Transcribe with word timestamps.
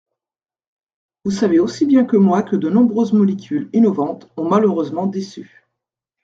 Vous 1.25 1.29
savez 1.29 1.59
aussi 1.59 1.85
bien 1.85 2.05
que 2.05 2.17
moi 2.17 2.41
que 2.41 2.55
de 2.55 2.71
nombreuses 2.71 3.13
molécules 3.13 3.69
innovantes 3.71 4.31
ont 4.35 4.49
malheureusement 4.49 5.05
déçu. 5.05 5.63